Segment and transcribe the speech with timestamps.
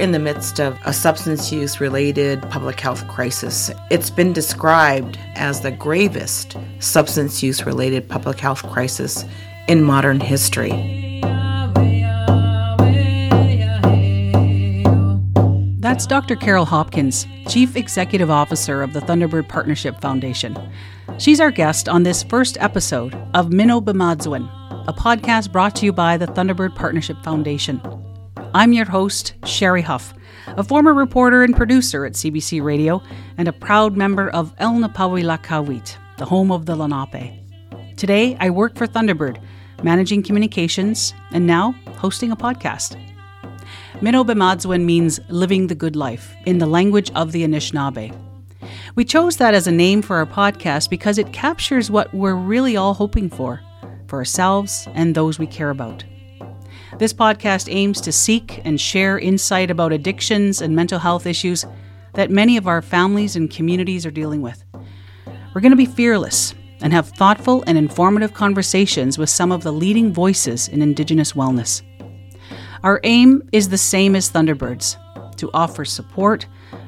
[0.00, 3.70] in the midst of a substance use related public health crisis.
[3.90, 9.26] It's been described as the gravest substance use related public health crisis
[9.68, 10.70] in modern history.
[15.78, 16.34] That's Dr.
[16.34, 20.56] Carol Hopkins, Chief Executive Officer of the Thunderbird Partnership Foundation.
[21.18, 24.48] She's our guest on this first episode of Mino Bimaadiziwin,
[24.88, 27.80] a podcast brought to you by the Thunderbird Partnership Foundation.
[28.52, 30.12] I'm your host, Sherry Huff,
[30.48, 33.00] a former reporter and producer at CBC Radio
[33.38, 37.32] and a proud member of Eelūnaapèewi the home of the Lenape.
[37.96, 39.40] Today, I work for Thunderbird,
[39.84, 43.00] managing communications and now hosting a podcast.
[44.02, 48.12] Mino Bimaadiziwin means living the good life in the language of the Anishinaabe.
[48.96, 52.76] We chose that as a name for our podcast because it captures what we're really
[52.76, 53.60] all hoping for
[54.08, 56.02] for ourselves and those we care about.
[56.98, 61.64] This podcast aims to seek and share insight about addictions and mental health issues
[62.14, 64.64] that many of our families and communities are dealing with.
[65.54, 69.72] We're going to be fearless and have thoughtful and informative conversations with some of the
[69.72, 71.82] leading voices in Indigenous wellness.
[72.82, 74.96] Our aim is the same as Thunderbirds
[75.36, 76.46] to offer support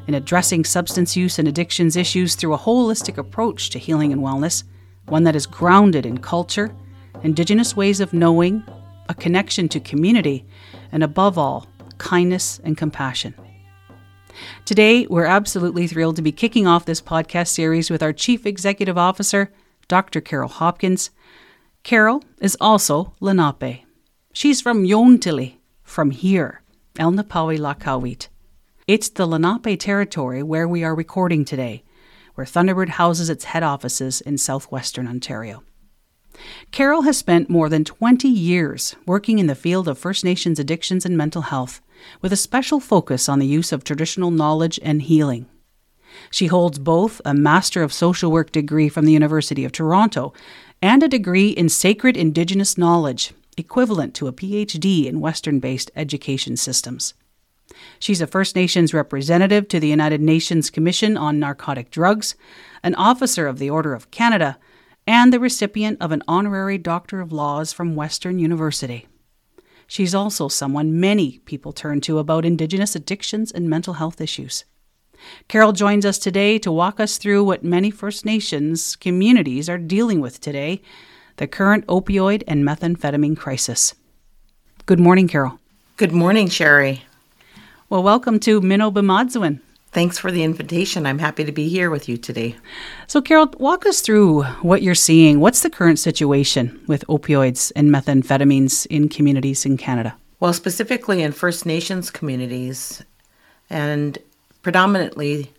[0.08, 4.64] in addressing substance use and addictions issues through a holistic approach to healing and wellness,
[5.06, 6.74] one that is grounded in culture,
[7.22, 8.64] Indigenous ways of knowing,
[9.12, 10.46] a connection to community,
[10.90, 11.66] and above all,
[11.98, 13.34] kindness and compassion.
[14.64, 18.96] Today, we're absolutely thrilled to be kicking off this podcast series with our Chief Executive
[18.96, 19.52] Officer,
[19.86, 20.22] Dr.
[20.22, 21.10] Carol Hopkins.
[21.82, 23.84] Carol is also Lenape.
[24.32, 26.62] She's from Yontili, from here,
[26.94, 28.28] Eelūnaapèewi Lahkèewiit.
[28.88, 31.84] It's the Lenape territory where we are recording today,
[32.34, 35.62] where Thunderbird houses its head offices in southwestern Ontario.
[36.70, 41.04] Carol has spent more than 20 years working in the field of First Nations addictions
[41.04, 41.80] and mental health,
[42.20, 45.46] with a special focus on the use of traditional knowledge and healing.
[46.30, 50.32] She holds both a Master of Social Work degree from the University of Toronto
[50.80, 56.56] and a degree in Sacred Indigenous Knowledge, equivalent to a PhD in Western based education
[56.56, 57.14] systems.
[57.98, 62.34] She's a First Nations representative to the United Nations Commission on Narcotic Drugs,
[62.82, 64.58] an officer of the Order of Canada,
[65.06, 69.06] and the recipient of an honorary Doctor of Laws from Western University.
[69.86, 74.64] She's also someone many people turn to about Indigenous addictions and mental health issues.
[75.48, 80.20] Carol joins us today to walk us through what many First Nations communities are dealing
[80.20, 80.82] with today
[81.36, 83.94] the current opioid and methamphetamine crisis.
[84.86, 85.58] Good morning, Carol.
[85.96, 87.04] Good morning, Sherry.
[87.88, 88.90] Well, welcome to Mino.
[89.92, 91.04] Thanks for the invitation.
[91.04, 92.56] I'm happy to be here with you today.
[93.08, 95.38] So, Carol, walk us through what you're seeing.
[95.38, 100.16] What's the current situation with opioids and methamphetamines in communities in Canada?
[100.40, 103.02] Well, specifically in First Nations communities,
[103.68, 104.16] and
[104.62, 105.52] predominantly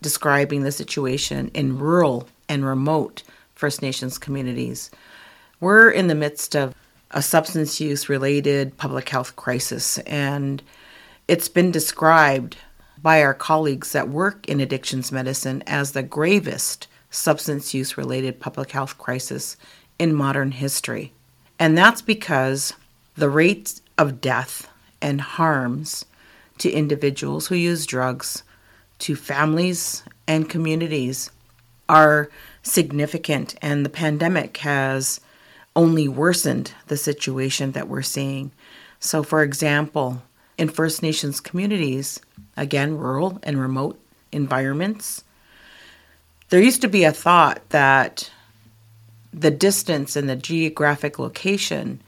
[0.00, 3.24] describing the situation in rural and remote
[3.56, 4.88] First Nations communities,
[5.58, 6.76] we're in the midst of
[7.10, 10.62] a substance use related public health crisis, and
[11.26, 12.56] it's been described
[13.04, 18.70] by our colleagues that work in addictions medicine as the gravest substance use related public
[18.70, 19.58] health crisis
[19.98, 21.12] in modern history.
[21.58, 22.72] And that's because
[23.14, 24.70] the rate of death
[25.02, 26.06] and harms
[26.56, 28.42] to individuals who use drugs,
[29.00, 31.30] to families and communities,
[31.90, 32.30] are
[32.62, 33.54] significant.
[33.60, 35.20] And the pandemic has
[35.76, 38.50] only worsened the situation that we're seeing.
[38.98, 40.22] So, for example,
[40.58, 42.20] in First Nations communities,
[42.56, 43.98] again, rural and remote
[44.32, 45.24] environments.
[46.48, 48.30] There used to be a thought that
[49.32, 52.00] the distance and the geographic location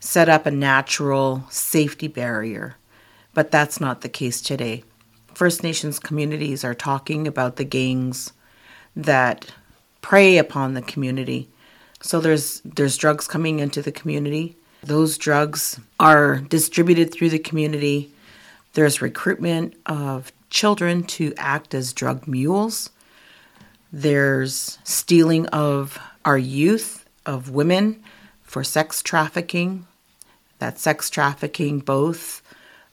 [0.00, 2.76] set up a natural safety barrier,
[3.34, 4.84] but that's not the case today.
[5.34, 8.32] First Nations communities are talking about the gangs
[8.94, 9.52] that
[10.00, 11.48] prey upon the community.
[12.00, 14.56] So there's there's drugs coming into the community.
[14.86, 18.14] Those drugs are distributed through the community
[18.74, 22.90] there's recruitment of children to act as drug mules.
[23.92, 28.02] There's stealing of our youth, of women
[28.42, 29.86] for sex trafficking.
[30.58, 32.42] That sex trafficking, both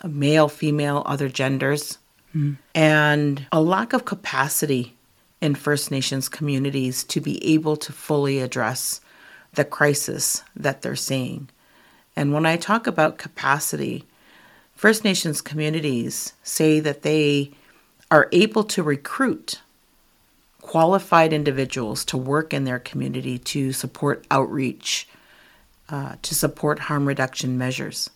[0.08, 1.98] male, female, other genders.
[2.36, 2.58] Mm.
[2.76, 4.96] And a lack of capacity
[5.42, 9.02] in First Nations communities to be able to fully address
[9.54, 11.50] the crisis that they're seeing.
[12.16, 14.06] And when I talk about capacity,
[14.76, 17.52] First Nations communities say that they
[18.10, 19.62] are able to recruit
[20.62, 25.08] qualified individuals to work in their community to support outreach,
[25.90, 28.10] uh, to support harm reduction measures.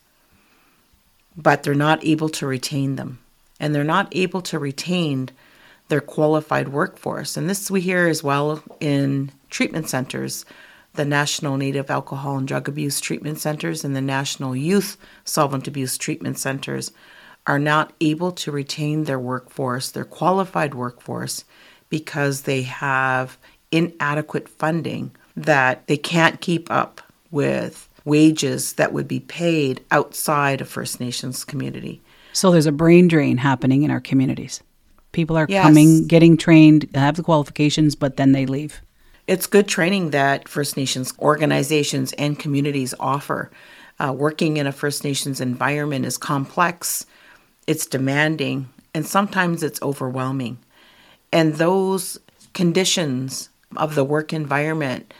[1.37, 3.19] but they're not able to retain them.
[3.59, 5.29] And they're not able to retain
[5.87, 7.37] their qualified workforce.
[7.37, 10.45] And this we hear as well in treatment centers,
[10.95, 15.97] the National Native Alcohol and Drug Abuse Treatment Centers and the National Youth Solvent Abuse
[15.97, 16.91] Treatment Centers
[17.47, 21.45] are not able to retain their workforce, their qualified workforce,
[21.89, 23.37] because they have
[23.71, 30.69] inadequate funding that they can't keep up with wages that would be paid outside of
[30.69, 32.01] First Nations community.
[32.33, 34.61] So there's a brain drain happening in our communities.
[35.11, 35.63] People are Yes.
[35.63, 38.81] coming, getting trained, have the qualifications, but then they leave.
[39.27, 43.49] It's good training that First Nations organizations and communities offer.
[43.99, 47.07] Uh, working in a First Nations environment is complex,
[47.65, 50.59] it's demanding, and sometimes it's overwhelming.
[51.31, 52.19] And those
[52.53, 55.11] conditions of the work environment,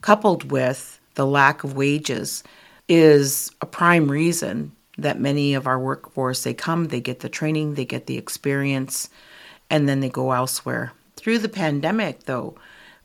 [0.00, 2.42] coupled with the lack of wages,
[2.88, 7.74] is a prime reason that many of our workforce they come, they get the training,
[7.74, 9.10] they get the experience,
[9.68, 10.92] and then they go elsewhere.
[11.16, 12.54] Through the pandemic, though,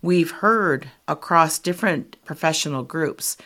[0.02, 3.38] we've heard across different professional groups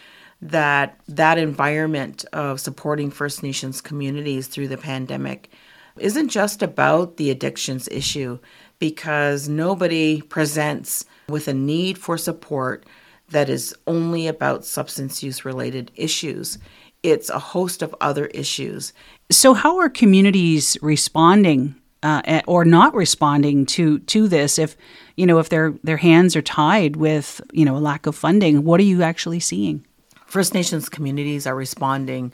[0.41, 5.51] that that environment of supporting First Nations communities through the pandemic
[5.97, 8.39] isn't just about the addictions issue
[8.79, 12.85] because nobody presents with a need for support
[13.29, 16.57] that is only about substance use related issues.
[17.03, 18.93] It's a host of other issues.
[19.31, 24.59] So, how are communities responding uh, or not responding to to this?
[24.59, 24.75] If
[25.21, 28.63] you know, if their their hands are tied with you know a lack of funding,
[28.63, 29.85] what are you actually seeing?
[30.25, 32.33] First Nations communities are responding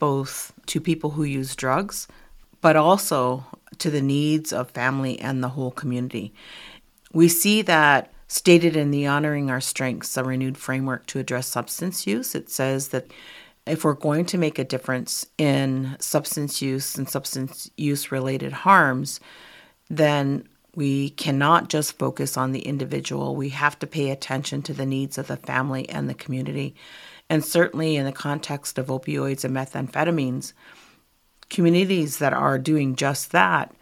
[0.00, 2.08] both to people who use drugs,
[2.60, 3.46] but also
[3.78, 6.34] to the needs of family and the whole community.
[7.12, 12.04] We see that stated in the Honoring Our Strengths, a renewed framework to address substance
[12.04, 12.34] use.
[12.34, 13.12] It says that
[13.64, 19.20] if we're going to make a difference in substance use and substance use related harms,
[19.88, 23.36] then we cannot just focus on the individual.
[23.36, 26.74] We have to pay attention to the needs of the family and the community.
[27.30, 30.52] And certainly in the context of opioids and methamphetamines,
[31.48, 33.74] communities that are doing just that,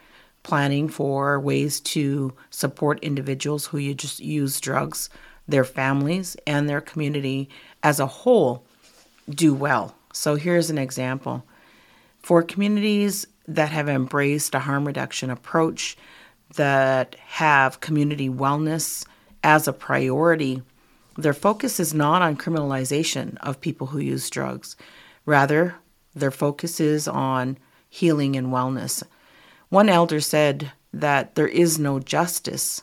[0.43, 5.09] planning for ways to support individuals who you just use drugs,
[5.47, 7.49] their families, and their community
[7.83, 8.65] as a whole
[9.29, 9.95] do well.
[10.13, 11.45] So here's an example.
[12.23, 15.97] For communities that have embraced a harm reduction approach,
[16.57, 19.07] that have community wellness
[19.43, 20.63] as a priority,
[21.17, 24.77] their focus is not on criminalization of people who use drugs.
[25.27, 25.75] Rather,
[26.15, 27.59] their focus is on
[27.89, 29.03] healing and wellness.
[29.69, 32.83] One elder said that there is no justice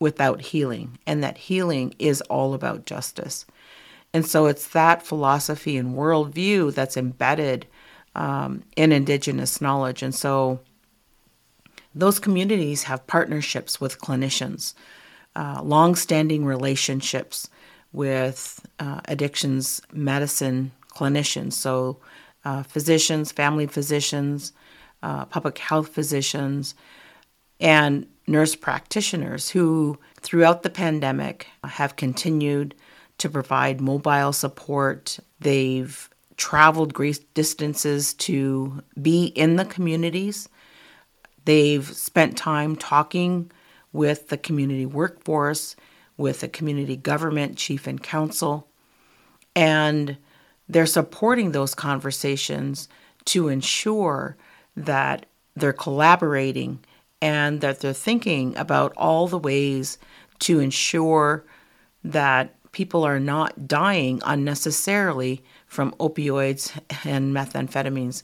[0.00, 3.44] without healing, and that healing is all about justice.
[4.14, 7.66] And so it's that philosophy and worldview that's embedded
[8.14, 10.02] um, in Indigenous knowledge.
[10.02, 10.60] And so
[11.94, 14.74] those communities have partnerships with clinicians,
[15.36, 17.48] uh, long standing relationships
[17.92, 21.54] with uh, addictions medicine clinicians.
[21.54, 21.98] So,
[22.44, 24.52] uh, physicians, family physicians,
[25.02, 26.74] uh, public health physicians,
[27.60, 32.74] and nurse practitioners who, throughout the pandemic, have continued
[33.18, 35.18] to provide mobile support.
[35.40, 40.48] They've traveled great distances to be in the communities.
[41.48, 43.50] They've spent time talking
[43.94, 45.76] with the community workforce,
[46.18, 48.68] with the community government, chief and council,
[49.56, 50.18] and
[50.68, 52.86] they're supporting those conversations
[53.24, 54.36] to ensure
[54.76, 55.24] that
[55.56, 56.80] they're collaborating
[57.22, 59.96] and that they're thinking about all the ways
[60.40, 61.46] to ensure
[62.04, 68.22] that people are not dying unnecessarily from opioids and methamphetamines.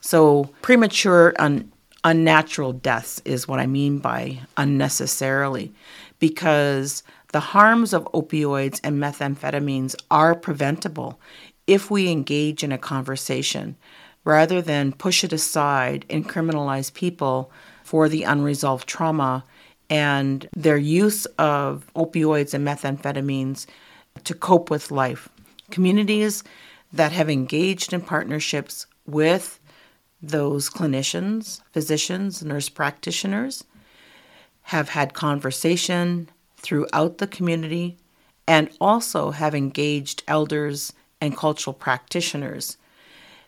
[0.00, 1.70] So, premature, un-
[2.04, 5.72] unnatural deaths is what I mean by unnecessarily,
[6.18, 11.18] because the harms of opioids and methamphetamines are preventable
[11.66, 13.76] if we engage in a conversation
[14.24, 17.50] rather than push it aside and criminalize people
[17.82, 19.44] for the unresolved trauma
[19.90, 23.66] and their use of opioids and methamphetamines
[24.24, 25.28] to cope with life.
[25.70, 26.44] Communities
[26.92, 29.58] that have engaged in partnerships with
[30.22, 33.64] those clinicians, physicians, nurse practitioners
[34.62, 37.96] have had conversation throughout the community
[38.46, 42.76] and also have engaged elders and cultural practitioners.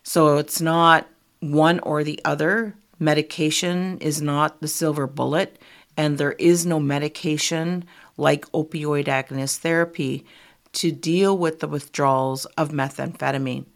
[0.02, 1.06] So it's not
[1.40, 2.74] one or the other.
[2.98, 5.58] Medication is not the silver bullet,
[5.96, 7.84] and there is no medication
[8.16, 10.24] like opioid agonist therapy
[10.72, 13.66] to deal with the withdrawals of methamphetamine.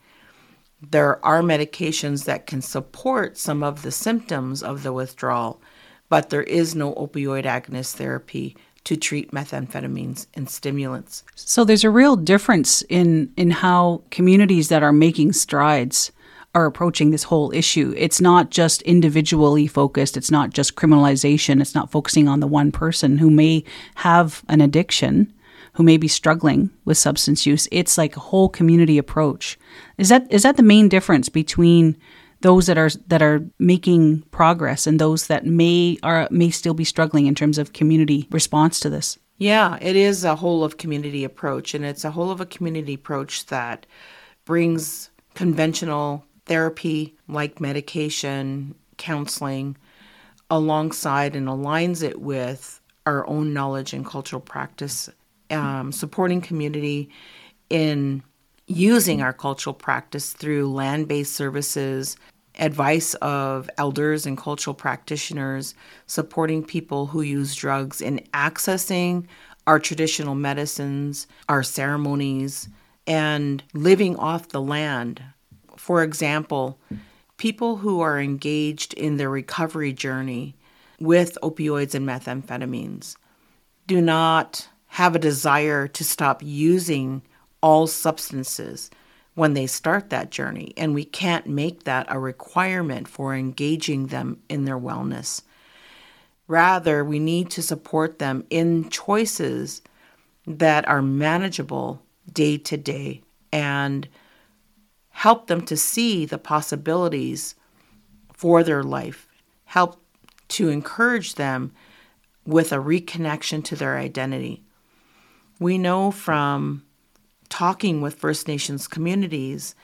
[0.80, 5.61] There are medications that can support some of the symptoms of the withdrawal,
[6.08, 11.25] but there is no opioid agonist therapy to treat methamphetamines and stimulants.
[11.35, 16.12] So there's a real difference in in how communities that are making strides
[16.54, 17.92] are approaching this whole issue.
[17.97, 22.73] It's not just individually focused, it's not just criminalization, it's not focusing on the one
[22.73, 23.64] person who may
[23.97, 25.32] have an addiction,
[25.78, 27.68] who may be struggling with substance use.
[27.70, 29.56] It's like a whole community approach.
[29.97, 31.97] Is that is that the main difference between
[32.40, 36.82] those that are that are making progress and those that may are may still be
[36.82, 39.20] struggling in terms of community response to this?
[39.37, 42.94] Yeah, it is a whole of community approach and it's a whole of a community
[42.94, 43.87] approach that
[44.47, 49.76] brings conventional therapy like medication, counseling
[50.50, 55.08] alongside and aligns it with our own knowledge and cultural practice,
[55.50, 57.11] um, supporting community
[57.71, 58.23] in
[58.67, 62.17] using our cultural practice through land based services,
[62.59, 65.75] advice of elders and cultural practitioners,
[66.07, 69.26] supporting people who use drugs in accessing
[69.67, 72.69] our traditional medicines, our ceremonies,
[73.07, 75.23] and living off the land.
[75.76, 76.78] For example,
[77.37, 80.55] people who are engaged in their recovery journey
[81.00, 83.17] with opioids and methamphetamines
[83.87, 87.23] do not have a desire to stop using
[87.62, 88.90] all substances
[89.37, 90.75] when they start that journey.
[90.76, 95.43] And we can't make that a requirement for engaging them in their wellness.
[96.49, 99.83] Rather, we need to support them in choices
[100.49, 102.02] that are manageable
[102.33, 104.09] day to day and
[105.11, 107.55] help them to see the possibilities
[108.33, 109.28] for their life,
[109.64, 110.02] help
[110.49, 111.71] to encourage them
[112.45, 114.64] with a reconnection to their identity.
[115.59, 116.85] We know from
[117.49, 119.75] talking with First Nations communities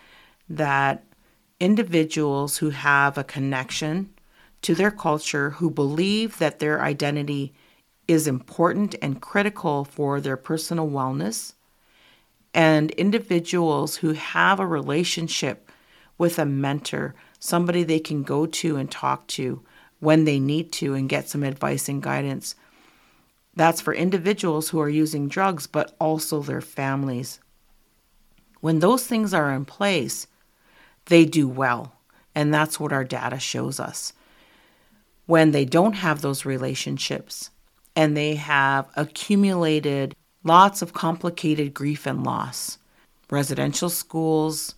[0.48, 1.04] that
[1.58, 4.10] individuals who have a connection
[4.62, 7.54] to their culture, who believe that their identity
[8.06, 11.54] is important and critical for their personal wellness,
[12.52, 15.70] and individuals who have a relationship
[16.18, 19.62] with a mentor, somebody they can go to and talk to
[20.00, 22.54] when they need to and get some advice and guidance.
[23.56, 27.40] That's for individuals who are using drugs, but also their families.
[28.60, 30.26] When those things are in place,
[31.06, 31.92] they do well.
[32.34, 34.12] And that's what our data shows us.
[35.26, 37.50] When they don't have those relationships
[37.94, 42.78] and they have accumulated lots of complicated grief and loss,
[43.30, 44.74] residential schools,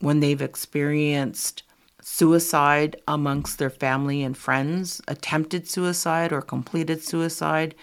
[0.00, 1.62] when they've experienced
[2.02, 7.74] suicide amongst their family and friends, attempted suicide or completed suicide,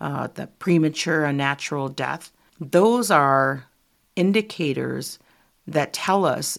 [0.00, 3.66] uh, the premature, unnatural death, those are
[4.14, 5.18] indicators
[5.66, 6.58] that tell us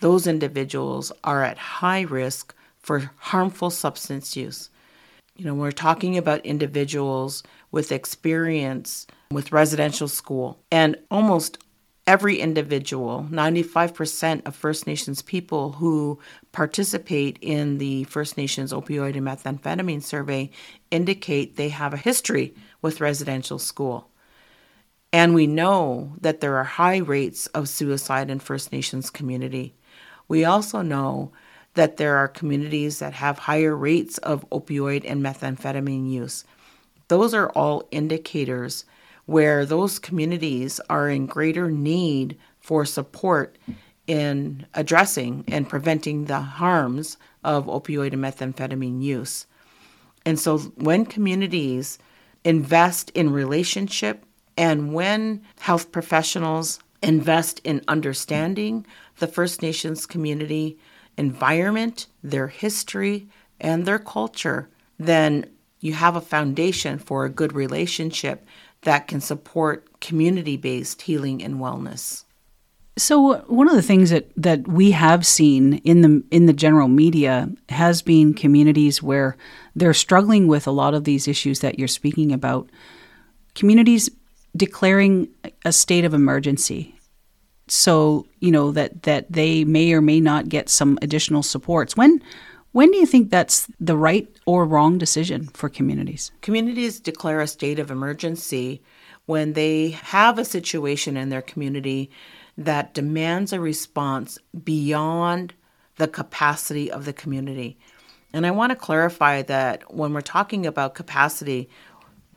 [0.00, 4.70] those individuals are at high risk for harmful substance use.
[5.36, 11.58] You know, we're talking about individuals with experience with residential school, and almost
[12.08, 16.18] every individual, 95% of First Nations people who
[16.52, 20.50] participate in the First Nations opioid and methamphetamine survey
[20.90, 24.08] indicate they have a history with residential school.
[25.12, 29.74] And we know that there are high rates of suicide in First Nations community.
[30.28, 31.32] We also know
[31.74, 36.44] that there are communities that have higher rates of opioid and methamphetamine use.
[37.08, 38.86] Those are all indicators
[39.28, 43.58] where those communities are in greater need for support
[44.06, 49.46] in addressing and preventing the harms of opioid and methamphetamine use.
[50.24, 51.98] And so when communities
[52.42, 54.24] invest in relationship
[54.56, 58.86] and when health professionals invest in understanding
[59.18, 60.78] the First Nations community
[61.18, 63.28] environment, their history,
[63.60, 65.44] and their culture, then
[65.80, 68.46] you have a foundation for a good relationship
[68.82, 72.24] that can support community based healing and wellness.
[72.96, 76.88] So one of the things that, that we have seen in the in the general
[76.88, 79.36] media has been communities where
[79.76, 82.68] they're struggling with a lot of these issues that you're speaking about.
[83.54, 84.10] Communities
[84.56, 85.28] declaring
[85.64, 86.98] a state of emergency
[87.70, 92.22] so you know that that they may or may not get some additional supports when
[92.78, 97.46] when do you think that's the right or wrong decision for communities communities declare a
[97.46, 98.80] state of emergency
[99.26, 102.08] when they have a situation in their community
[102.56, 105.54] that demands a response beyond
[105.96, 107.76] the capacity of the community
[108.32, 111.68] and i want to clarify that when we're talking about capacity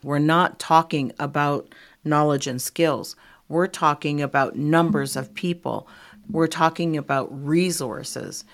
[0.03, 3.15] we're not talking about knowledge and skills.
[3.47, 5.87] We're talking about numbers of people,
[6.29, 8.45] We're talking about resources.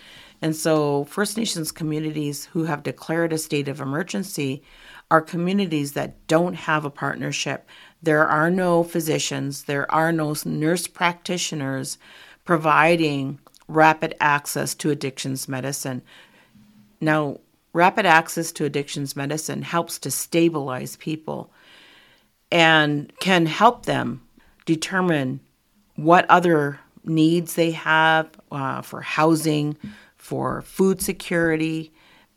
[0.42, 4.62] And so, First Nations communities who have declared a state of emergency
[5.10, 7.68] are communities that don't have a partnership.
[8.04, 11.98] There are no physicians, there are no nurse practitioners
[12.46, 16.02] providing rapid access to addictions medicine.
[17.02, 17.40] Now,
[17.74, 21.52] rapid access to addictions medicine helps to stabilize people
[22.52, 24.22] and can help them
[24.66, 25.40] determine
[25.96, 29.78] what other needs they have uh, for housing,
[30.28, 31.94] for food security.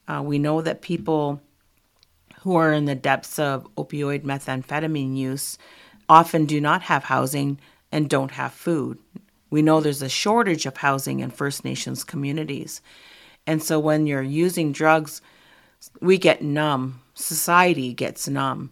[0.06, 1.40] Uh, we know that people
[2.42, 5.58] who are in the depths of opioid methamphetamine use
[6.08, 7.58] often do not have housing
[7.90, 8.96] and don't have food.
[9.50, 12.80] We know there's a shortage of housing in First Nations communities.
[13.44, 15.20] And so when you're using drugs,
[16.00, 17.00] we get numb.
[17.14, 18.70] Society gets numb.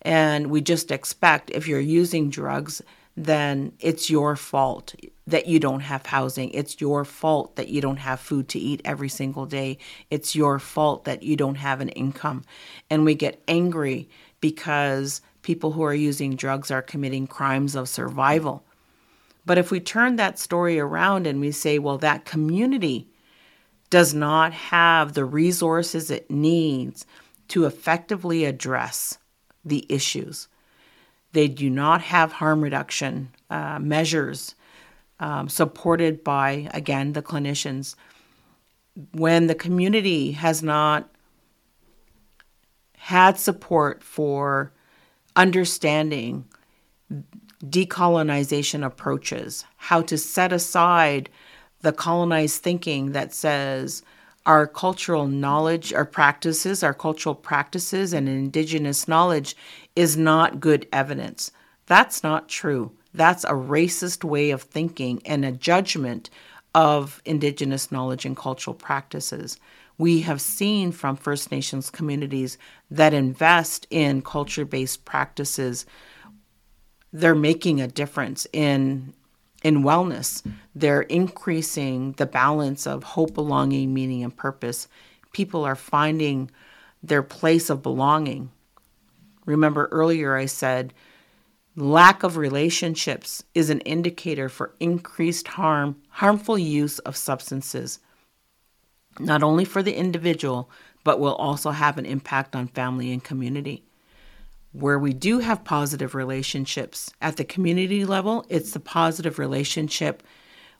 [0.00, 2.80] And we just expect if you're using drugs,
[3.16, 4.94] then it's your fault
[5.26, 6.50] that you don't have housing.
[6.50, 9.78] It's your fault that you don't have food to eat every single day.
[10.10, 12.44] It's your fault that you don't have an income.
[12.90, 14.08] And we get angry
[14.40, 18.64] because people who are using drugs are committing crimes of survival.
[19.46, 23.08] But if we turn that story around and we say, well, that community
[23.90, 27.06] does not have the resources it needs
[27.48, 29.18] to effectively address
[29.64, 30.48] the issues,
[31.34, 34.54] they do not have harm reduction uh, measures
[35.20, 37.96] um, supported by, again, the clinicians.
[39.12, 41.10] When the community has not
[42.96, 44.72] had support for
[45.36, 46.46] understanding
[47.62, 51.28] decolonization approaches, how to set aside
[51.80, 54.02] the colonized thinking that says
[54.46, 59.56] our cultural knowledge, our practices, our cultural practices, and indigenous knowledge
[59.96, 61.50] is not good evidence.
[61.86, 62.92] That's not true.
[63.14, 66.30] That's a racist way of thinking and a judgment
[66.74, 69.58] of indigenous knowledge and cultural practices.
[69.96, 72.58] We have seen from First Nations communities
[72.90, 75.86] that invest in culture based practices,
[77.12, 79.14] they're making a difference in
[79.64, 80.46] in wellness.
[80.74, 84.86] They're increasing the balance of hope, belonging, meaning, and purpose.
[85.32, 86.50] People are finding
[87.02, 88.50] their place of belonging.
[89.46, 90.94] Remember earlier I said
[91.76, 97.98] lack of relationships is an indicator for increased harm, harmful use of substances,
[99.18, 100.70] not only for the individual,
[101.02, 103.82] but will also have an impact on family and community.
[104.74, 110.20] Where we do have positive relationships at the community level, it's the positive relationship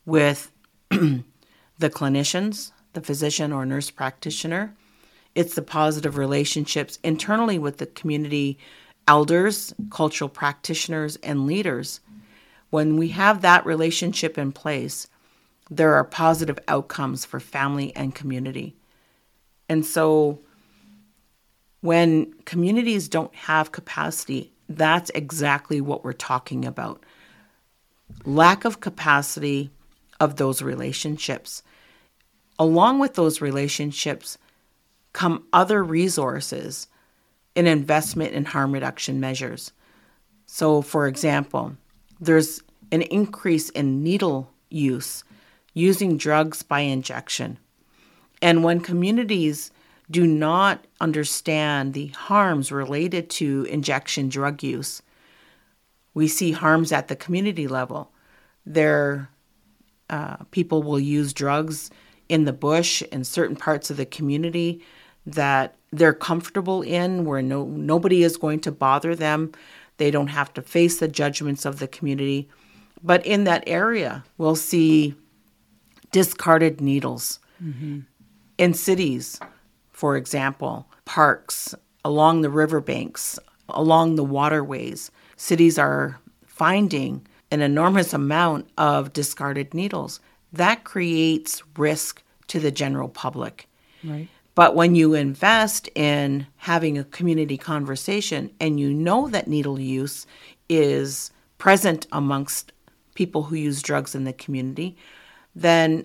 [0.04, 0.50] with
[0.90, 1.22] the
[1.80, 4.74] clinicians, the physician or nurse practitioner.
[5.36, 8.58] It's the positive relationships internally with the community
[9.06, 12.00] elders, cultural practitioners, and leaders.
[12.70, 15.06] When we have that relationship in place,
[15.70, 18.74] there are positive outcomes for family and community.
[19.68, 20.40] And so
[21.84, 27.04] when communities don't have capacity, that's exactly what we're talking about.
[28.24, 29.70] Lack of capacity
[30.18, 31.62] of those relationships.
[32.58, 34.38] Along with those relationships
[35.12, 36.88] come other resources
[37.54, 39.70] in investment in harm reduction measures.
[40.46, 41.76] So, for example,
[42.18, 45.22] there's an increase in needle use
[45.74, 47.58] using drugs by injection.
[48.40, 49.70] And when communities
[50.10, 55.02] do not understand the harms related to injection drug use.
[56.12, 58.12] We see harms at the community level.
[58.66, 59.30] There,
[60.10, 61.90] uh, people will use drugs
[62.28, 64.82] in the bush in certain parts of the community
[65.26, 69.52] that they're comfortable in, where no nobody is going to bother them.
[69.96, 72.48] They don't have to face the judgments of the community.
[73.02, 75.14] But in that area, we'll see
[76.10, 77.38] discarded needles.
[77.62, 78.00] Mm-hmm.
[78.58, 79.40] In cities,
[79.94, 85.10] for example, parks, along the riverbanks, along the waterways.
[85.36, 90.20] Cities are finding an enormous amount of discarded needles.
[90.52, 93.68] That creates risk to the general public.
[94.02, 94.28] Right.
[94.56, 100.26] But when you invest in having a community conversation and you know that needle use
[100.68, 102.72] is present amongst
[103.14, 104.96] people who use drugs in the community,
[105.54, 106.04] then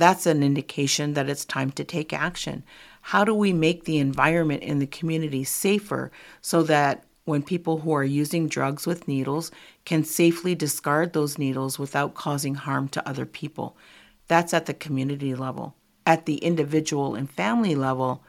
[0.00, 2.64] that's an indication that it's time to take action.
[3.00, 6.10] How do we make the environment in the community safer
[6.40, 9.50] so that when people who are using drugs with needles
[9.84, 13.76] can safely discard those needles without causing harm to other people?
[14.28, 15.74] That's at the community level.
[16.06, 18.22] At the individual and family level,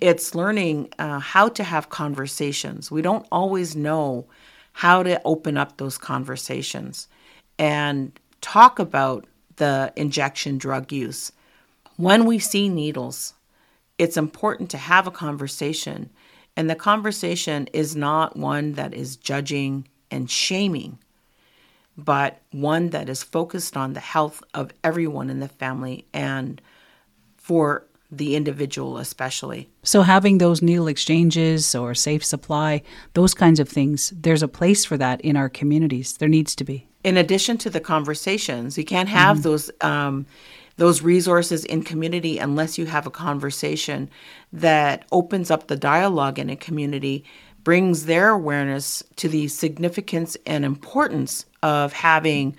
[0.00, 2.90] it's learning uh, how to have conversations.
[2.90, 4.26] We don't always know
[4.72, 7.08] how to open up those conversations
[7.58, 11.32] and talk about the injection drug use.
[11.96, 13.34] When we see needles,
[14.02, 16.10] it's important to have a conversation.
[16.56, 20.98] And the conversation is not one that is judging and shaming,
[21.96, 26.60] but one that is focused on the health of everyone in the family and
[27.36, 29.70] for the individual especially.
[29.84, 32.82] So having those needle exchanges or safe supply,
[33.14, 36.16] those kinds of things, there's a place for that in our communities.
[36.16, 36.88] There needs to be.
[37.04, 39.42] In addition to the conversations, you can't have mm-hmm.
[39.42, 40.26] those um,
[40.76, 44.08] those resources in community unless you have a conversation
[44.52, 47.24] that opens up the dialogue in a community,
[47.64, 52.56] brings their awareness to the significance and importance of having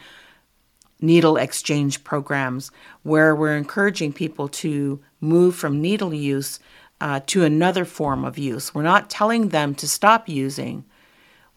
[1.01, 2.71] needle exchange programs
[3.03, 6.59] where we're encouraging people to move from needle use
[7.01, 8.73] uh, to another form of use.
[8.73, 10.85] We're not telling them to stop using.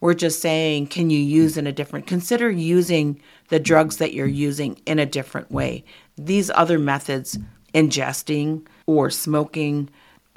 [0.01, 2.05] We're just saying, can you use in a different?
[2.05, 5.83] Consider using the drugs that you're using in a different way.
[6.17, 7.37] These other methods,
[7.73, 9.89] ingesting or smoking,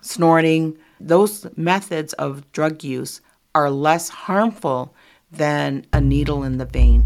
[0.02, 3.20] snorting, those methods of drug use
[3.54, 4.94] are less harmful
[5.32, 7.04] than a needle in the vein.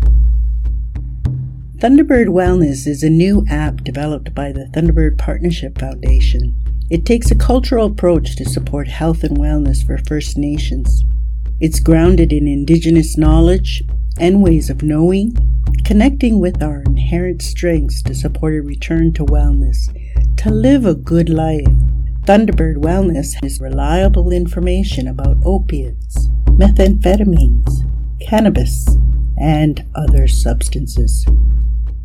[1.78, 6.54] Thunderbird Wellness is a new app developed by the Thunderbird Partnership Foundation.
[6.90, 11.04] It takes a cultural approach to support health and wellness for First Nations.
[11.64, 13.83] It's grounded in Indigenous knowledge
[14.20, 15.35] and ways of knowing,
[15.83, 19.79] connecting with our inherent strengths to support a return to wellness,
[20.37, 21.64] to live a good life.
[22.27, 28.98] Thunderbird Wellness has reliable information about opiates, methamphetamines, cannabis,
[29.40, 31.24] and other substances.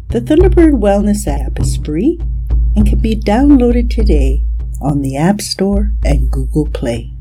[0.07, 2.17] The Thunderbird Wellness app is free
[2.77, 4.41] and can be downloaded today
[4.79, 7.11] on the App Store and Google Play.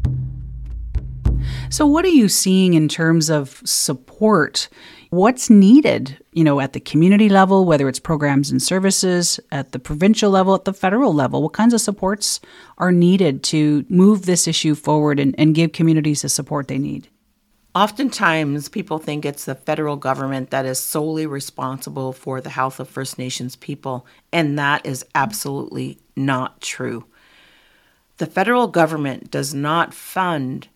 [1.71, 4.69] So, what are you seeing in terms of support?
[5.11, 9.79] What's needed, you know, at the community level, whether it's programs and services, at the
[9.79, 11.43] provincial level, at the federal level?
[11.43, 12.41] What kinds of supports
[12.79, 17.09] are needed to move this issue forward and, and give communities the support they need?
[17.75, 22.89] Oftentimes, people think it's the federal government that is solely responsible for the health of
[22.89, 27.05] First Nations people, and that is absolutely not true.
[28.17, 30.69] The federal government does not fund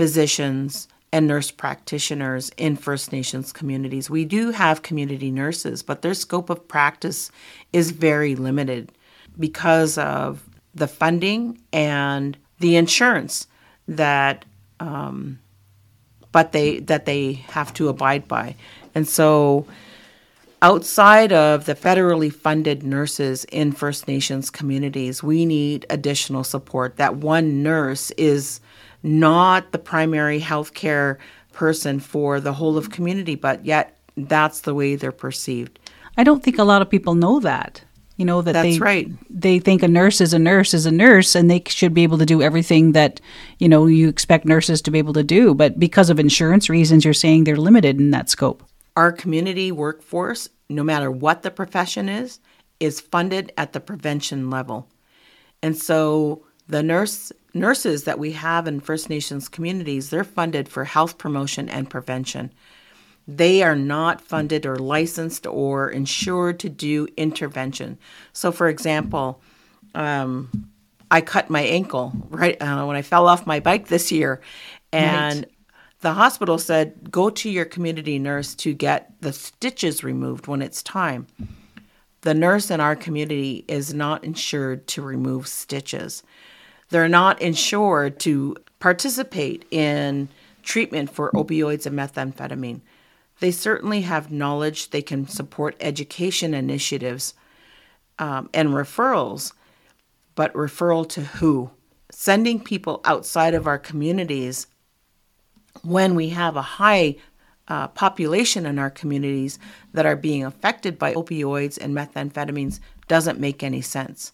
[0.00, 4.08] physicians and nurse practitioners in First Nations communities.
[4.08, 7.30] We do have community nurses, but their scope of practice
[7.74, 8.92] is very limited
[9.38, 10.42] because of
[10.74, 13.46] the funding and the insurance
[13.88, 14.46] that
[14.88, 15.38] um,
[16.32, 18.56] but they that they have to abide by.
[18.94, 19.66] And so
[20.62, 26.96] outside of the federally funded nurses in First Nations communities, we need additional support.
[26.96, 28.60] That one nurse is
[29.02, 31.18] not the primary healthcare
[31.52, 35.78] person for the whole of community, but yet that's the way they're perceived.
[36.16, 37.82] I don't think a lot of people know that.
[38.16, 39.08] You know that That's they right.
[39.30, 42.18] they think a nurse is a nurse is a nurse and they should be able
[42.18, 43.18] to do everything that,
[43.58, 47.02] you know, you expect nurses to be able to do, but because of insurance reasons
[47.02, 48.62] you're saying they're limited in that scope.
[48.94, 52.40] Our community workforce, no matter what the profession is,
[52.78, 54.86] is funded at the prevention level.
[55.62, 60.84] And so the nurse nurses that we have in First Nations communities, they're funded for
[60.84, 62.52] health promotion and prevention.
[63.26, 67.98] They are not funded or licensed or insured to do intervention.
[68.32, 69.40] So, for example,
[69.94, 70.70] um,
[71.10, 74.40] I cut my ankle right uh, when I fell off my bike this year,
[74.92, 75.52] and right.
[76.00, 80.82] the hospital said go to your community nurse to get the stitches removed when it's
[80.82, 81.26] time.
[82.22, 86.22] The nurse in our community is not insured to remove stitches.
[86.90, 90.28] They're not insured to participate in
[90.62, 92.80] treatment for opioids and methamphetamine.
[93.40, 94.90] They certainly have knowledge.
[94.90, 97.34] They can support education initiatives
[98.18, 99.52] um, and referrals,
[100.34, 101.70] but referral to who?
[102.10, 104.66] Sending people outside of our communities
[105.82, 107.16] when we have a high
[107.68, 109.58] uh, population in our communities
[109.92, 114.32] that are being affected by opioids and methamphetamines doesn't make any sense.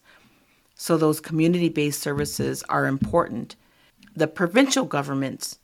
[0.79, 3.57] So, those community based services are important.
[4.15, 5.59] The provincial governments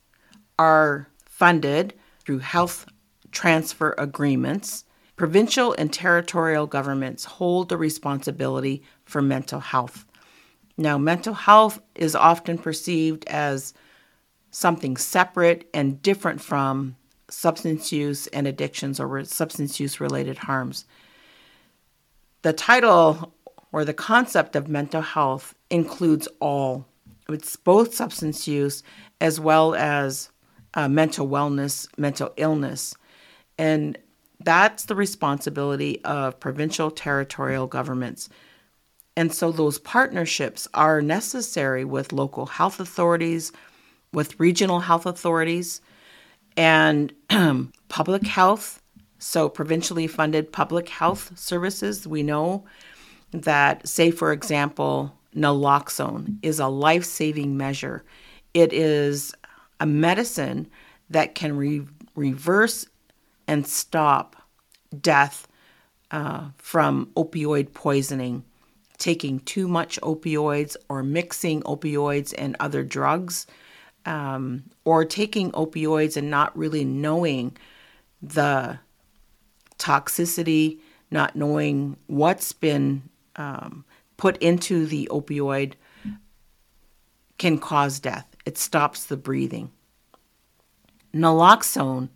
[0.59, 1.94] are funded
[2.25, 2.87] through health
[3.31, 4.85] transfer agreements,
[5.16, 10.07] provincial and territorial governments hold the responsibility for mental health.
[10.79, 13.75] Now, mental health is often perceived as
[14.51, 16.96] something separate and different from
[17.29, 20.85] substance use and addictions or substance use related harms.
[22.42, 23.35] The title
[23.72, 26.87] or the concept of mental health includes all.
[27.28, 28.82] It's both substance use
[29.20, 30.30] as well as
[30.74, 32.94] uh, mental wellness, mental illness.
[33.58, 33.98] And
[34.44, 38.28] That's the responsibility of provincial territorial governments.
[39.16, 43.52] And so those partnerships are necessary with local health authorities,
[44.12, 45.80] with regional health authorities,
[46.56, 47.12] and
[47.88, 48.82] public health.
[49.18, 52.64] So, provincially funded public health services, we know
[53.32, 58.04] that, say, for example, naloxone is a life saving measure.
[58.54, 59.34] It is
[59.80, 60.68] a medicine
[61.10, 62.86] that can re- reverse
[63.48, 64.36] and stop
[65.00, 65.48] death
[66.10, 68.44] uh, from opioid poisoning,
[68.98, 73.46] taking too much opioids or mixing opioids and other drugs,
[74.04, 77.56] um, or taking opioids and not really knowing
[78.20, 78.78] the
[79.78, 80.78] toxicity,
[81.10, 83.02] not knowing what's been
[83.42, 83.85] um,
[84.16, 85.74] put into the opioid
[87.38, 88.37] can cause death.
[88.46, 89.72] It stops the breathing.
[91.12, 92.09] Naloxone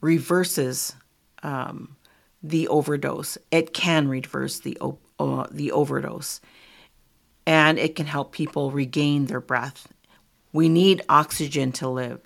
[0.00, 0.94] reverses
[1.42, 1.96] um,
[2.42, 3.38] the overdose.
[3.50, 4.76] It can reverse the
[5.18, 6.40] uh, the overdose,
[7.46, 9.88] and it can help people regain their breath.
[10.52, 12.20] We need oxygen to live,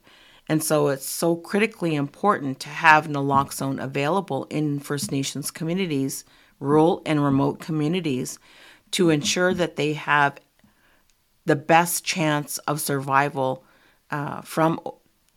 [0.48, 6.24] and so it's so critically important to have naloxone available in First Nations communities,
[6.60, 8.38] rural and remote communities,
[8.90, 10.38] to ensure that they have
[11.44, 13.64] the best chance of survival
[14.10, 14.80] uh, from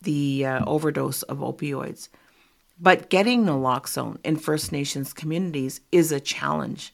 [0.02, 2.10] the uh, overdose of opioids.
[2.80, 6.94] But getting naloxone in First Nations communities is a challenge.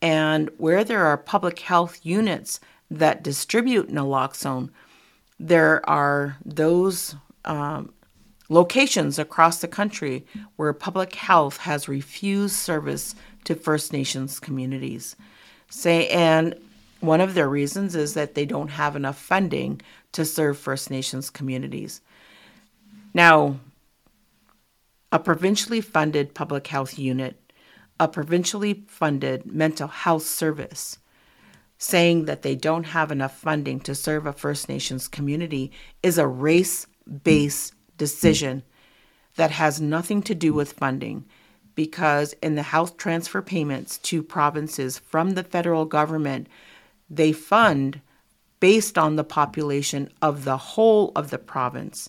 [0.00, 4.70] And where there are public health units that distribute naloxone,
[5.40, 7.92] there are those um,
[8.48, 15.16] locations across the country where public health has refused service to First Nations communities.
[15.70, 16.54] Say, and
[17.00, 19.80] one of their reasons is that they don't have enough funding
[20.12, 22.00] to serve First Nations communities.
[23.12, 23.56] Now,
[25.12, 27.40] a provincially funded public health unit,
[27.98, 30.98] a provincially funded mental health service,
[31.78, 36.26] saying that they don't have enough funding to serve a First Nations community is a
[36.26, 36.86] race
[37.22, 38.62] based decision
[39.36, 41.24] that has nothing to do with funding
[41.74, 46.48] because in the health transfer payments to provinces from the federal government,
[47.10, 48.00] they fund
[48.58, 52.08] based on the population of the whole of the province.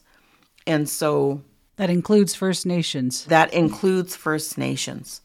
[0.65, 1.41] And so
[1.76, 3.26] that includes First Nations.
[3.26, 5.21] That includes First Nations.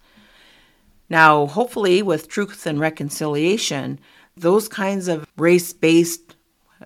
[1.09, 4.01] Now, hopefully, with truth and reconciliation,
[4.37, 6.37] those kinds of race based,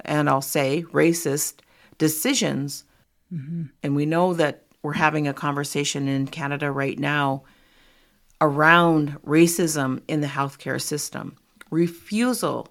[0.05, 1.61] and I'll say racist
[1.99, 2.85] decisions,
[3.33, 3.65] mm-hmm.
[3.83, 7.43] and we know that we're having a conversation in Canada right now
[8.41, 11.37] around racism in the healthcare system,
[11.71, 12.69] refusal,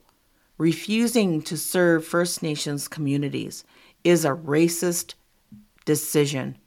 [0.58, 3.64] refusing to serve First Nations communities
[4.04, 5.16] is a racist
[5.84, 6.58] decision.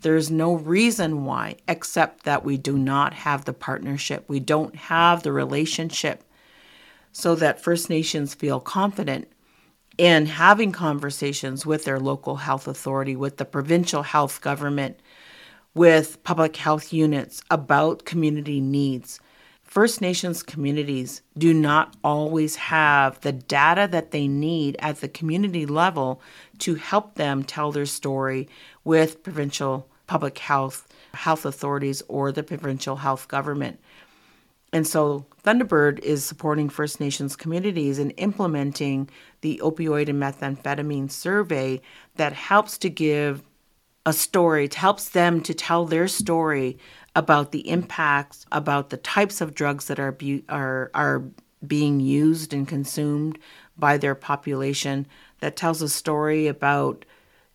[0.00, 4.24] There's no reason why, except that we do not have the partnership.
[4.28, 6.24] We don't have the relationship
[7.12, 9.28] so that First Nations feel confident
[9.98, 14.98] in having conversations with their local health authority, with the provincial health government,
[15.74, 19.20] with public health units about community needs.
[19.62, 25.66] First Nations communities do not always have the data that they need at the community
[25.66, 26.20] level
[26.58, 28.48] to help them tell their story
[28.84, 33.80] with provincial public health, health authorities, or the provincial health government.
[34.72, 39.08] And so Thunderbird is supporting First Nations communities in implementing
[39.44, 41.78] the opioid and methamphetamine survey
[42.16, 43.42] that helps to give
[44.06, 46.78] a story, it helps them to tell their story
[47.14, 51.24] about the impacts, about the types of drugs that are bu- are are
[51.66, 53.38] being used and consumed
[53.76, 55.06] by their population.
[55.40, 57.04] That tells a story about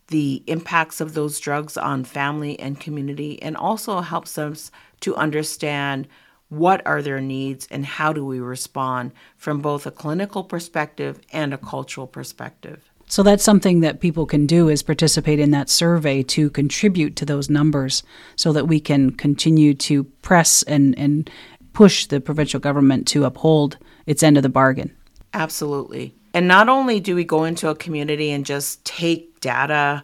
[0.10, 6.08] the impacts of those drugs on family and community, and also helps us to understand
[6.50, 11.54] what are their needs and how do we respond from both a clinical perspective and
[11.54, 12.90] a cultural perspective.
[13.08, 17.26] So that's something that people can do is participate in that survey to contribute to
[17.26, 18.04] those numbers
[18.36, 21.30] so that we can continue to press and, and
[21.74, 24.96] push the provincial government to uphold its end of the bargain.
[25.34, 26.14] Absolutely.
[26.36, 30.04] And not only do we go into a community and just take data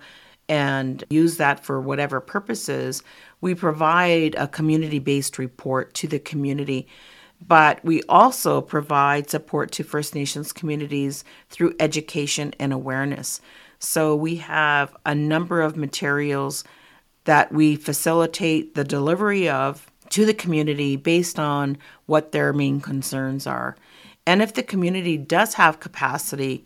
[0.50, 3.04] and use that for whatever purposes,
[3.46, 6.88] we provide a community based report to the community
[7.48, 13.42] but we also provide support to First Nations communities through education and awareness.
[13.78, 16.64] So we have a number of materials
[17.26, 21.78] that we facilitate the delivery of to the community based on
[22.08, 23.76] what their main concerns are.
[24.26, 26.66] And if the community does have capacity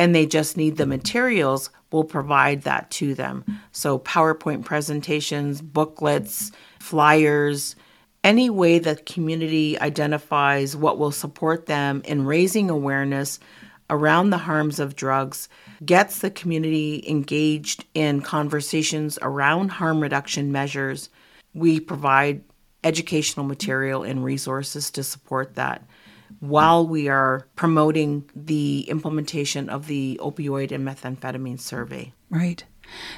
[0.00, 3.44] and they just need the materials, we'll provide that to them.
[3.70, 7.76] So, PowerPoint presentations, booklets, flyers,
[8.24, 13.40] any way the community identifies what will support them in raising awareness
[13.90, 15.50] around the harms of drugs,
[15.84, 21.10] gets the community engaged in conversations around harm reduction measures.
[21.52, 22.42] We provide
[22.82, 25.84] educational material and resources to support that
[26.38, 32.12] while we are promoting the implementation of the opioid and methamphetamine survey.
[32.30, 32.64] Right.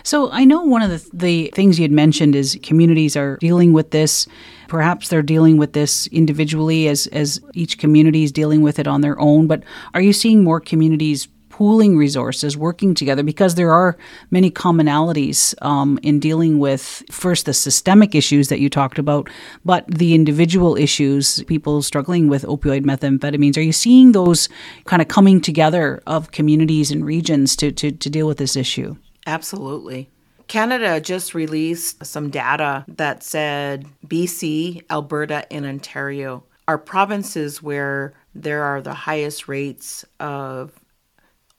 [0.03, 3.73] So I know one of the, the things you had mentioned is communities are dealing
[3.73, 4.27] with this.
[4.69, 9.01] Perhaps they're dealing with this individually as, as each community is dealing with it on
[9.01, 9.47] their own.
[9.47, 9.63] But
[9.95, 13.97] are you seeing more communities pooling resources, working together, because there are
[14.31, 19.29] many commonalities um, in dealing with first the systemic issues that you talked about,
[19.63, 23.59] but the individual issues, people struggling with opioid methamphetamines.
[23.59, 24.49] Are you seeing those
[24.87, 28.97] kind of coming together of communities and regions to, to, to deal with this issue?
[29.27, 30.09] Absolutely.
[30.49, 38.63] Canada just released some data that said BC, Alberta, and Ontario are provinces where there
[38.63, 40.82] are the highest rates of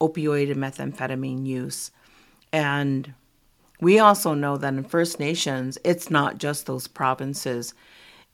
[0.08, 1.92] opioid and methamphetamine use.
[2.52, 3.14] And
[3.80, 7.74] we also know that in First Nations, it's not just those provinces.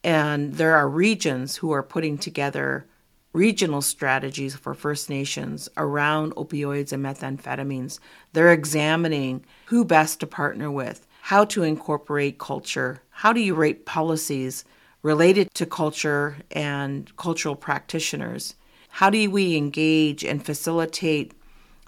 [0.03, 2.85] And there are regions who are putting together
[3.33, 7.99] regional strategies for First Nations around opioids and methamphetamines.
[8.33, 13.85] They're examining who best to partner with, how to incorporate culture, how do you rate
[13.85, 14.65] policies
[15.01, 18.55] related to culture and cultural practitioners.
[18.89, 21.33] How do we engage and facilitate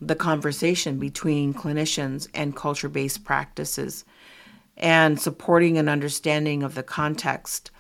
[0.02, 4.04] the conversation between clinicians and culture based practices
[4.78, 7.72] and supporting an understanding of the context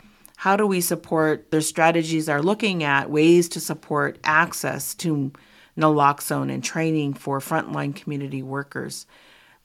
[0.41, 5.31] how do we support their strategies are looking at ways to support access to
[5.77, 9.05] naloxone and training for frontline community workers.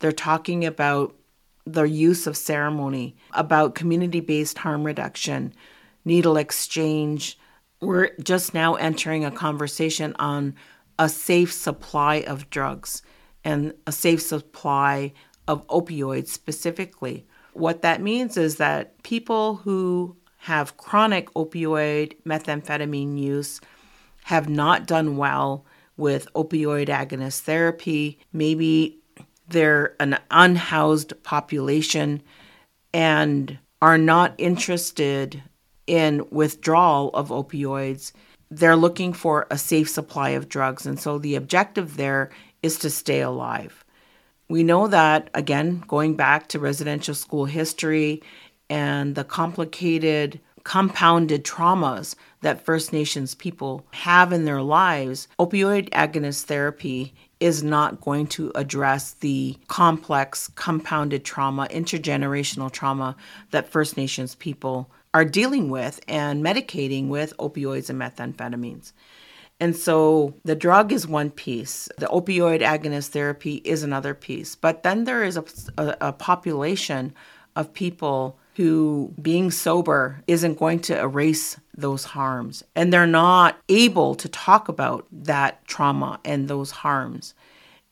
[0.01, 1.17] They're talking about
[1.65, 5.55] the use of ceremony, about community based harm reduction,
[6.05, 7.39] needle exchange.
[7.81, 10.57] We're just now entering a conversation on
[10.99, 13.03] a safe supply of drugs
[13.45, 15.13] and a safe supply
[15.47, 17.27] of opioids specifically.
[17.53, 23.61] What that means is that people who have chronic opioid methamphetamine use,
[24.25, 25.65] have not done well
[25.97, 28.19] with opioid agonist therapy.
[28.33, 28.99] Maybe
[29.49, 32.23] they're an unhoused population
[32.93, 35.43] and are not interested
[35.87, 38.13] in withdrawal of opioids.
[38.51, 40.87] They're looking for a safe supply of drugs.
[40.87, 42.31] And so the objective there
[42.63, 43.85] is to stay alive.
[44.49, 48.23] We know that, again, going back to residential school history
[48.71, 56.45] and the complicated, compounded traumas that First Nations people have in their lives, opioid agonist
[56.45, 63.17] therapy is not going to address the complex, compounded trauma, intergenerational trauma
[63.51, 68.93] that First Nations people are dealing with and medicating with opioids and methamphetamines.
[69.59, 74.55] And so the drug is one piece, the opioid agonist therapy is another piece.
[74.55, 75.45] But then there is a,
[75.79, 77.15] a, a population
[77.57, 82.63] of people who being sober isn't going to erase those harms.
[82.75, 87.33] And they're not able to talk about that trauma and those harms.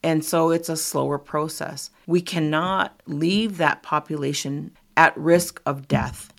[0.03, 1.89] And so it's a slower process.
[2.07, 6.34] We cannot leave that population at risk of death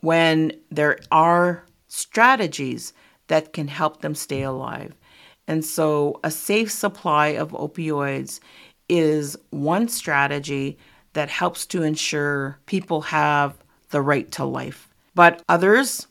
[0.00, 2.92] when there are strategies
[3.28, 4.94] that can help them stay alive.
[5.46, 8.40] And so a safe supply of opioids
[8.88, 10.78] is one strategy
[11.12, 13.56] that helps to ensure people have
[13.90, 14.88] the right to life.
[15.14, 16.06] But others,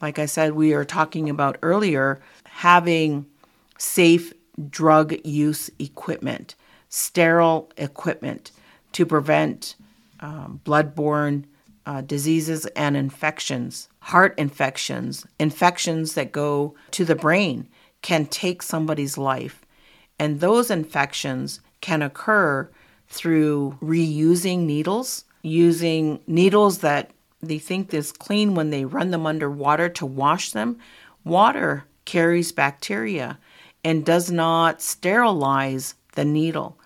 [0.00, 3.26] like I said, we are talking about earlier, having
[3.78, 4.32] safe
[4.70, 6.54] drug use equipment,
[6.88, 8.52] sterile equipment
[8.92, 9.74] to prevent
[10.20, 11.44] um, bloodborne
[11.86, 17.68] uh, diseases and infections, heart infections, infections that go to the brain
[18.02, 19.64] can take somebody's life.
[20.18, 22.68] And those infections can occur
[23.08, 29.50] through reusing needles, using needles that they think is clean when they run them under
[29.50, 30.78] water to wash them.
[31.24, 33.38] Water carries bacteria
[33.84, 36.78] and does not sterilize the needle.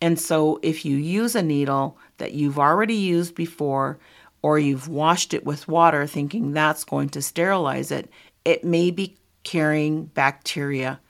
[0.00, 3.98] And so, if you use a needle that you've already used before,
[4.44, 8.10] or you've washed it with water thinking that's going to sterilize it,
[8.44, 11.00] it may be carrying bacteria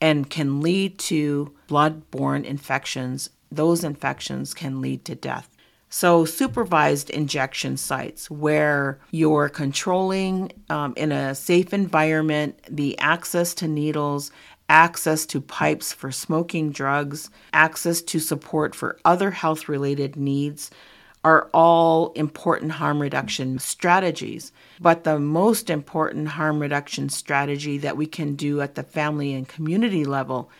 [0.00, 5.48] and can lead to blood-borne infections those infections can lead to death.
[5.88, 13.68] So, supervised injection sites where you're controlling um, in a safe environment the access to
[13.68, 14.32] needles,
[14.68, 20.72] access to pipes for smoking drugs, access to support for other health related needs
[21.24, 24.52] are all important harm reduction strategies.
[24.80, 29.48] But the most important harm reduction strategy that we can do at the family and
[29.48, 30.50] community level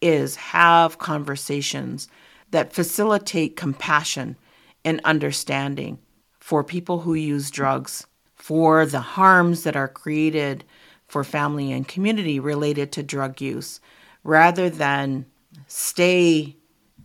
[0.00, 2.08] is have conversations
[2.52, 4.36] that facilitate compassion
[4.84, 5.98] and understanding
[6.38, 10.64] for people who use drugs, for the harms that are created
[11.06, 13.80] for family and community related to drug use,
[14.24, 15.24] rather than
[15.66, 16.56] stay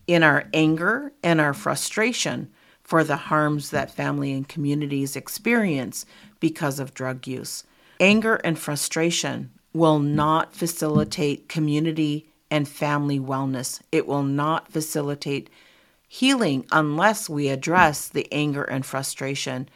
[0.07, 2.49] in our anger and our frustration
[2.88, 6.05] for the harms that family and communities experience
[6.39, 7.65] because of drug use.
[7.99, 13.81] Anger and frustration will not facilitate community and family wellness.
[13.91, 15.49] It will not facilitate
[16.07, 19.67] healing unless we address the anger and frustration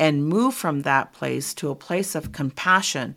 [0.00, 3.16] and move from that place to a place of compassion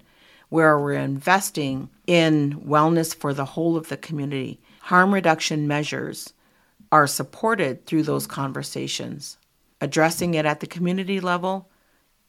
[0.50, 4.60] where we're investing in wellness for the whole of the community.
[4.82, 6.34] Harm reduction measures
[6.92, 9.38] are supported through those conversations.
[9.82, 11.70] Addressing it at the community level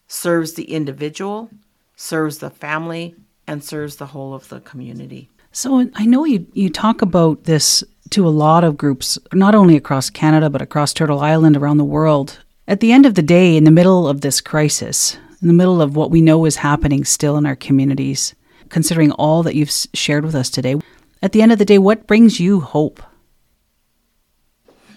[0.06, 1.50] serves the individual,
[1.96, 3.14] serves the family,
[3.46, 5.28] and serves the whole of the community.
[5.52, 9.76] So I know you, you talk about this to a lot of groups, not only
[9.76, 12.38] across Canada, but across Turtle Island, around the world.
[12.68, 15.82] At the end of the day, in the middle of this crisis, in the middle
[15.82, 18.34] of what we know is happening still in our communities,
[18.68, 20.76] considering all that you've shared with us today,
[21.22, 23.02] at the end of the day, what brings you hope?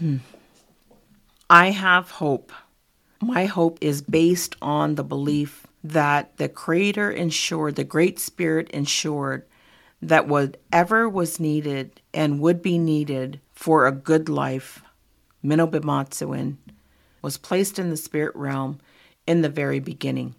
[0.03, 0.17] Hmm.
[1.49, 2.51] I have hope.
[3.21, 9.45] My hope is based on the belief that the Creator ensured, the Great Spirit ensured
[10.01, 14.81] that whatever was needed and would be needed for a good life,
[15.41, 16.57] Mino Bimaadiziwin,
[17.21, 18.81] was placed in the spirit realm
[19.25, 20.35] in the very beginning.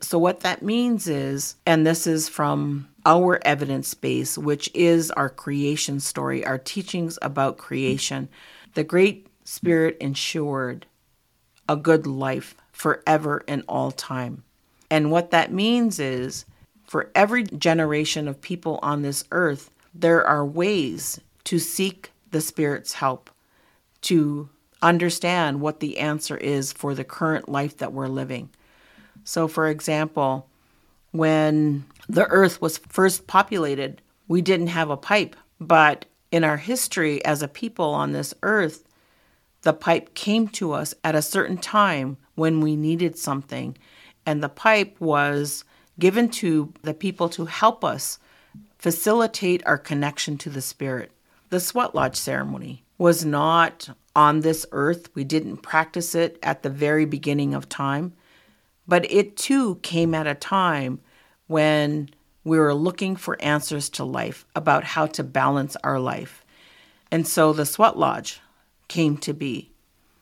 [0.00, 5.30] So, what that means is, and this is from our evidence base, which is our
[5.30, 8.28] creation story, our teachings about creation,
[8.74, 10.86] the Great Spirit ensured
[11.68, 14.44] a good life forever and all time.
[14.90, 16.44] And what that means is,
[16.84, 22.94] for every generation of people on this earth, there are ways to seek the Spirit's
[22.94, 23.30] help,
[24.02, 24.48] to
[24.82, 28.50] understand what the answer is for the current life that we're living.
[29.24, 30.48] So, for example,
[31.12, 35.36] when the earth was first populated, we didn't have a pipe.
[35.60, 36.04] But
[36.34, 38.82] in our history as a people on this earth,
[39.62, 43.78] the pipe came to us at a certain time when we needed something.
[44.26, 45.62] And the pipe was
[45.96, 48.18] given to the people to help us
[48.80, 51.12] facilitate our connection to the Spirit.
[51.50, 55.14] The sweat lodge ceremony was not on this earth.
[55.14, 58.12] We didn't practice it at the very beginning of time.
[58.88, 60.98] But it too came at a time
[61.46, 62.10] when
[62.44, 66.44] we were looking for answers to life about how to balance our life.
[67.10, 68.40] And so the sweat lodge
[68.88, 69.70] came to be.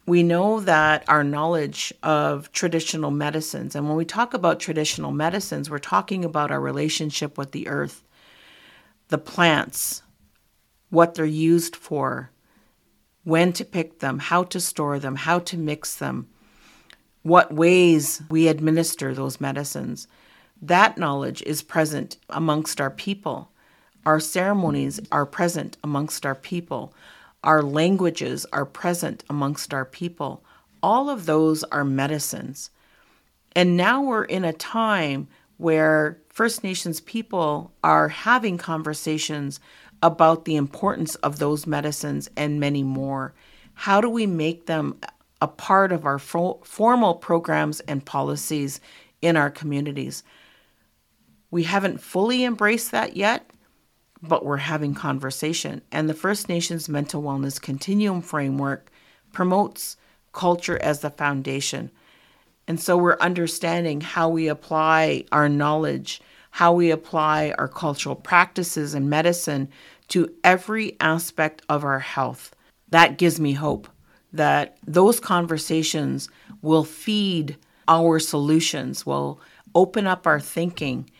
[0.07, 5.71] We know that our knowledge of traditional medicines, and when we talk about traditional medicines,
[5.71, 8.03] we're talking about our relationship with the earth,
[9.09, 10.03] the plants,
[10.91, 12.31] what they're used for,
[13.25, 16.29] when to pick them, how to store them, how to mix them,
[17.23, 20.09] what ways we administer those medicines.
[20.63, 23.51] That knowledge is present amongst our people.
[24.07, 26.95] Our ceremonies are present amongst our people.
[27.43, 30.45] Our languages are present amongst our people.
[30.81, 32.71] All of those are medicines.
[33.57, 39.59] And now we're in a time where First Nations people are having conversations
[40.01, 43.35] about the importance of those medicines and many more.
[43.75, 44.99] How do we make them
[45.41, 48.81] a part of our fo- formal programs and policies
[49.21, 50.23] in our communities?
[51.53, 53.49] We haven't fully embraced that yet,
[54.23, 55.83] but we're having conversation.
[55.93, 58.91] And the First Nations Mental Wellness Continuum Framework
[59.33, 59.99] promotes
[60.33, 61.91] culture as the foundation.
[62.67, 66.23] And so we're understanding how we apply our knowledge,
[66.53, 69.69] how we apply our cultural practices and medicine
[70.09, 72.57] to every aspect of our health.
[72.89, 73.89] That gives me hope
[74.33, 76.31] that those conversations
[76.63, 79.39] will feed our solutions, will
[79.75, 81.11] open up our thinking,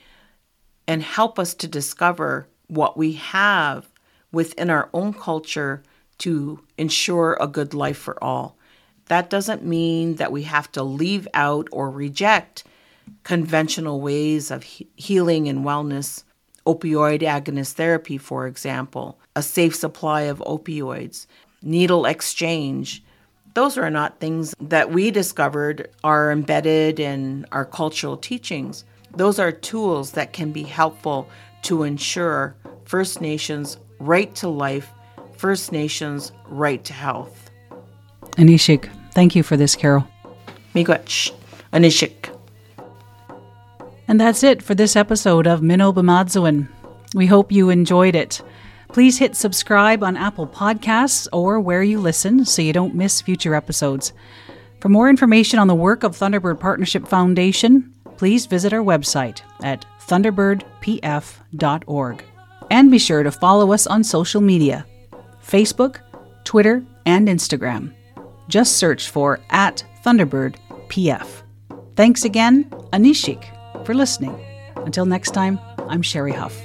[0.93, 3.89] and help us to discover what we have
[4.31, 5.83] within our own culture
[6.19, 8.59] to ensure a good life for all.
[9.07, 12.65] That doesn't mean that we have to leave out or reject
[13.25, 16.25] conventional ways of he- healing and wellness,
[16.67, 21.25] opioid agonist therapy, for example, a safe supply of opioids,
[21.63, 23.03] needle exchange.
[23.55, 28.85] Those are not things that we discovered are embedded in our cultural teachings.
[29.15, 31.29] Those are tools that can be helpful
[31.63, 34.91] to ensure First Nations' right to life,
[35.37, 37.51] First Nations' right to health.
[38.33, 40.07] Anishik, thank you for this, Carol.
[40.75, 41.33] Miigwech,
[41.73, 42.37] Anishik.
[44.09, 45.93] And that's it for this episode of Mino.
[47.15, 48.41] We hope you enjoyed it.
[48.89, 53.55] Please hit subscribe on Apple Podcasts or where you listen so you don't miss future
[53.55, 54.13] episodes.
[54.81, 57.92] For more information on the work of Thunderbird Partnership Foundation,
[58.23, 62.25] please visit our website at thunderbirdpf.org.
[62.71, 64.87] And be sure to follow us on social media
[65.45, 65.99] Facebook,
[66.45, 67.93] Twitter, and Instagram.
[68.47, 71.27] Just search for at ThunderbirdPF.
[71.97, 73.45] Thanks again, Anishik,
[73.85, 74.41] for listening.
[74.77, 75.59] Until next time,
[75.89, 76.57] I'm Sherry Huff.